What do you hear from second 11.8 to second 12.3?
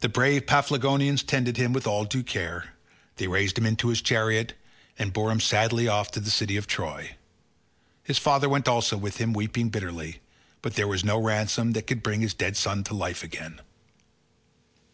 could bring